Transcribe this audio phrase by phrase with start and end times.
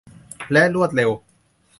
[0.51, 1.11] และรวดเร็ว